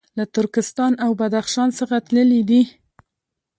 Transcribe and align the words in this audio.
له 0.17 0.23
ترکستان 0.35 0.93
او 1.03 1.09
بدخشان 1.19 1.69
څخه 1.79 1.95
تللي 2.07 2.41
دي. 2.49 2.61